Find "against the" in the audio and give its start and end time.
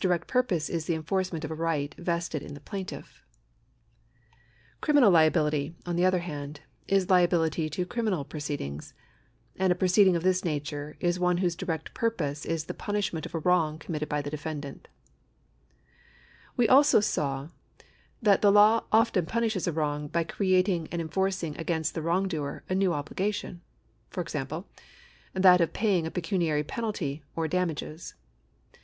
21.57-22.01